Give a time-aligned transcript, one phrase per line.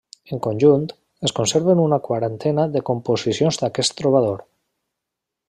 [0.35, 0.87] En conjunt,
[1.29, 4.43] es conserven una quarantena de composicions d'aquest trobador.